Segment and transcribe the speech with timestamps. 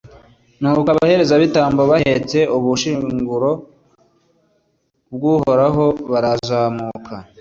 [0.61, 3.51] nuko abaherezabitambo bahetse ubushyinguro
[5.13, 7.15] bw’uhoraho barazamuka.